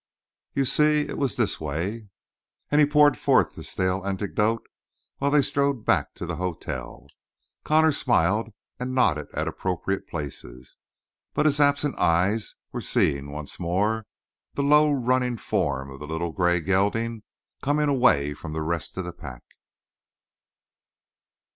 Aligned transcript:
"You 0.55 0.65
see, 0.65 1.01
it 1.01 1.19
was 1.19 1.35
this 1.35 1.61
way" 1.61 2.07
And 2.71 2.81
he 2.81 2.87
poured 2.87 3.15
forth 3.15 3.53
the 3.53 3.63
stale 3.63 4.03
anecdote 4.03 4.67
while 5.19 5.29
they 5.29 5.43
strolled 5.43 5.85
back 5.85 6.15
to 6.15 6.25
the 6.25 6.37
hotel. 6.37 7.07
Connor 7.63 7.91
smiled 7.91 8.51
and 8.79 8.95
nodded 8.95 9.27
at 9.35 9.47
appropriate 9.47 10.07
places, 10.07 10.79
but 11.35 11.45
his 11.45 11.59
absent 11.59 11.99
eyes 11.99 12.55
were 12.71 12.81
seeing, 12.81 13.29
once 13.29 13.59
more, 13.59 14.07
the 14.55 14.63
low 14.63 14.91
running 14.91 15.37
form 15.37 15.91
of 15.91 15.99
the 15.99 16.07
little 16.07 16.31
gray 16.31 16.59
gelding 16.61 17.21
coming 17.61 17.87
away 17.87 18.33
from 18.33 18.53
the 18.53 18.63
rest 18.63 18.97
of 18.97 19.05
the 19.05 19.13
pack. 19.13 19.43